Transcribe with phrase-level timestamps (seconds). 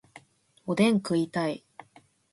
[0.65, 1.63] おでん食いたい